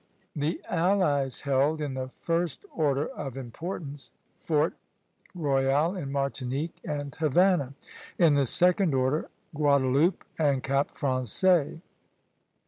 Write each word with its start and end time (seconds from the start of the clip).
The 0.35 0.59
allies 0.67 1.41
held, 1.41 1.79
in 1.79 1.93
the 1.93 2.07
first 2.09 2.65
order 2.75 3.05
of 3.09 3.37
importance, 3.37 4.09
Fort 4.35 4.73
Royal 5.35 5.95
in 5.95 6.11
Martinique, 6.11 6.81
and 6.83 7.13
Havana; 7.13 7.75
in 8.17 8.33
the 8.33 8.47
second 8.47 8.95
order, 8.95 9.29
Guadeloupe 9.53 10.23
and 10.39 10.63
Cap 10.63 10.97
Français. 10.97 11.81